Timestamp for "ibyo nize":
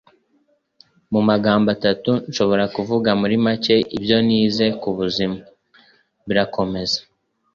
3.97-4.65